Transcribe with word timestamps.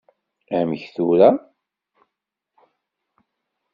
Amek 0.57 0.83
tura? 0.95 1.29